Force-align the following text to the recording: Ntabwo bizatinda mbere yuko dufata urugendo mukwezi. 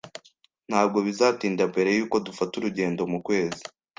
Ntabwo 0.69 0.97
bizatinda 1.07 1.63
mbere 1.71 1.89
yuko 1.97 2.15
dufata 2.25 2.53
urugendo 2.57 3.01
mukwezi. 3.11 3.63